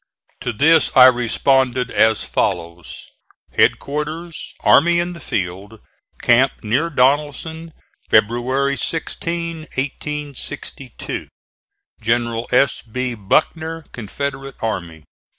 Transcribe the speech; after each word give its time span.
To 0.39 0.51
this 0.51 0.91
I 0.97 1.05
responded 1.05 1.91
as 1.91 2.23
follows: 2.23 3.11
HEADQUARTERS 3.51 4.55
ARMY 4.61 4.99
IN 4.99 5.13
THE 5.13 5.19
FIELD, 5.19 5.79
Camp 6.23 6.53
near 6.63 6.89
Donelson, 6.89 7.71
February 8.09 8.77
16, 8.77 9.57
1862. 9.59 11.27
General 12.01 12.47
S. 12.51 12.81
B. 12.81 13.13
BUCKNER, 13.13 13.85
Confederate 13.91 14.55
Army. 14.59 15.03